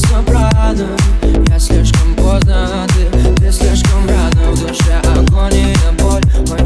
Сопрано 0.00 0.96
Я 1.48 1.58
слишком 1.58 2.14
поздно, 2.14 2.86
ты, 2.88 3.34
ты 3.34 3.52
слишком 3.52 4.08
рано. 4.08 4.52
В 4.52 4.60
душе 4.60 5.00
огонь 5.04 5.54
и 5.54 6.02
боль, 6.02 6.22
мой 6.48 6.64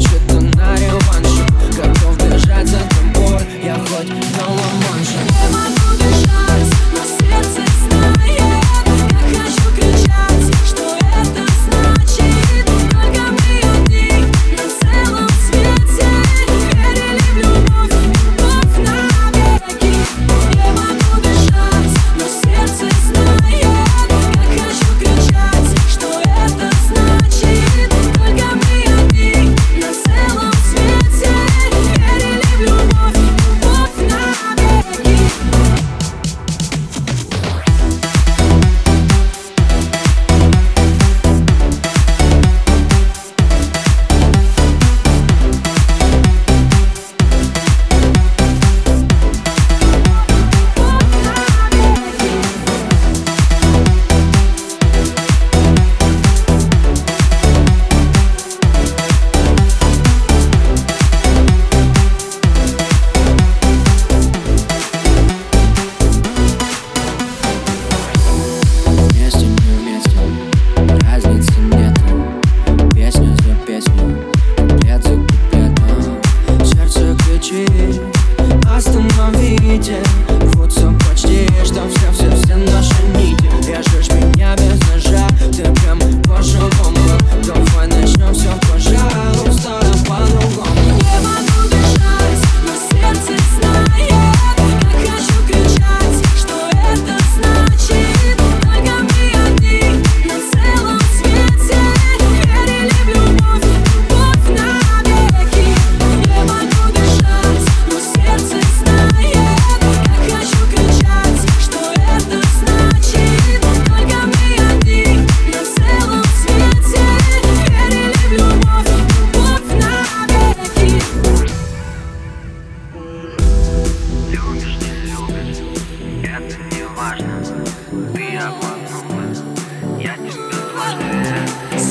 pretend 79.85 80.14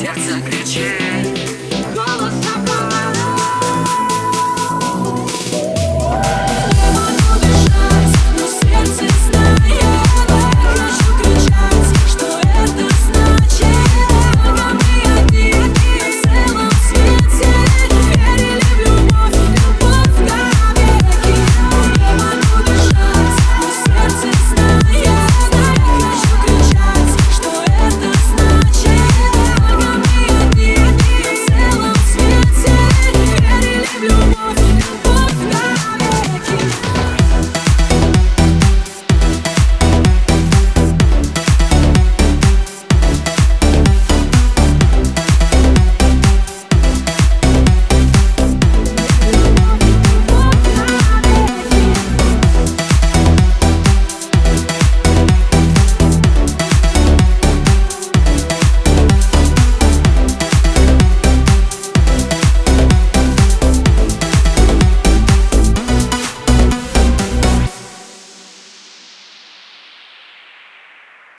сердце 0.04 0.38
кричит. 0.42 1.23